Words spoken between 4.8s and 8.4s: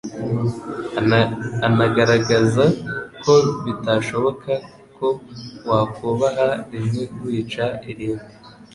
ko wakubaha rimwe wica irindi;